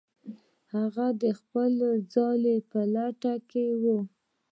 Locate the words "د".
1.21-1.23